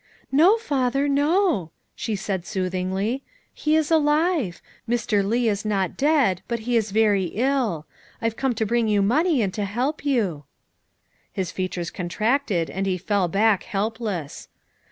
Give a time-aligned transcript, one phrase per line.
[0.41, 3.21] "No, father, no," she said soothingly,
[3.53, 4.59] "he is alive.
[4.89, 5.23] Mr.
[5.23, 7.85] Leigh is not dead, but he's very ill.
[8.19, 10.45] I've come to bring you money and to help you.
[11.31, 14.47] ''His features contracted and he fell back helpless.